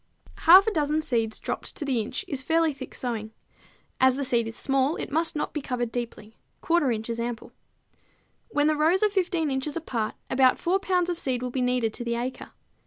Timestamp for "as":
3.99-4.15